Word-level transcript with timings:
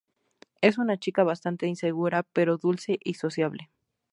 Es 0.61 0.79
una 0.79 0.97
chica 0.97 1.23
bastante 1.23 1.67
insegura 1.67 2.23
pero 2.23 2.57
dulce 2.57 2.97
y 3.03 3.13
sociable. 3.13 3.69